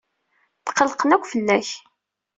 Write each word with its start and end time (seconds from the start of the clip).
Tqellqen 0.65 1.13
akk 1.15 1.25
fell-ak. 1.31 1.67